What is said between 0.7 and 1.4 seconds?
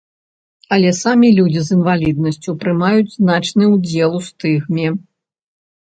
Але самі